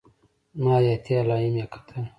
زما 0.55 0.73
حياتي 0.79 1.13
علايم 1.21 1.55
يې 1.61 1.65
کتل. 1.73 2.03